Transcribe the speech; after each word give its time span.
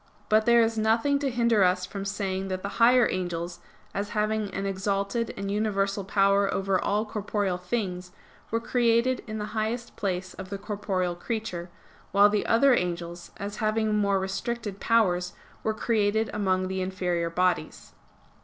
But 0.29 0.47
there 0.47 0.63
is 0.63 0.79
nothing 0.79 1.19
to 1.19 1.29
hinder 1.29 1.63
us 1.63 1.85
from 1.85 2.05
saying 2.05 2.47
that 2.47 2.63
the 2.63 2.81
higher 2.81 3.07
angels, 3.11 3.59
as 3.93 4.09
having 4.17 4.51
an 4.51 4.65
exalted 4.65 5.31
and 5.37 5.51
universal 5.51 6.03
power 6.03 6.51
over 6.51 6.83
all 6.83 7.05
corporeal 7.05 7.59
things, 7.59 8.11
were 8.49 8.59
created 8.59 9.23
in 9.27 9.37
the 9.37 9.45
highest 9.53 9.95
place 9.95 10.33
of 10.33 10.49
the 10.49 10.57
corporeal 10.57 11.13
creature; 11.13 11.69
while 12.13 12.29
the 12.29 12.47
other 12.47 12.73
angels, 12.73 13.29
as 13.37 13.57
having 13.57 13.93
more 13.93 14.17
restricted 14.19 14.79
powers, 14.79 15.33
were 15.61 15.71
created 15.71 16.31
among 16.33 16.67
the 16.67 16.81
inferior 16.81 17.29
bodies. 17.29 17.91